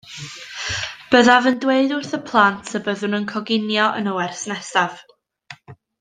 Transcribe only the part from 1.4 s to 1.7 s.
yn